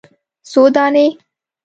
[0.51, 1.05] _څو دانې؟